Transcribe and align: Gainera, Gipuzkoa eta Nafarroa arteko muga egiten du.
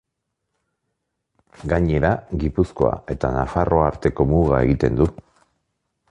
Gainera, 1.73 2.09
Gipuzkoa 2.43 2.93
eta 3.15 3.31
Nafarroa 3.35 3.85
arteko 3.91 4.27
muga 4.31 4.63
egiten 4.69 4.97
du. 5.01 5.07